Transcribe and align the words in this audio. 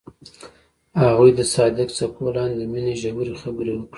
هغوی 1.01 1.31
د 1.35 1.41
صادق 1.53 1.87
څپو 1.97 2.23
لاندې 2.35 2.57
د 2.59 2.63
مینې 2.71 2.93
ژورې 3.01 3.33
خبرې 3.41 3.73
وکړې. 3.75 3.89